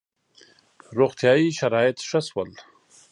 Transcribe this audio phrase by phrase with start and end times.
[0.97, 2.49] •روغتیايي شرایط ښه شول.